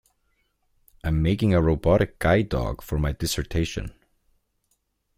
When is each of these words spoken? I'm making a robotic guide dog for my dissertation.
I'm 1.03 1.21
making 1.21 1.53
a 1.53 1.61
robotic 1.61 2.17
guide 2.17 2.49
dog 2.49 2.81
for 2.81 2.97
my 2.97 3.11
dissertation. 3.11 3.93